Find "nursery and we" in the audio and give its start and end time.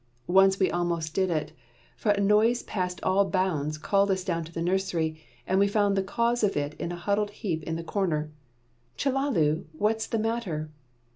4.59-5.67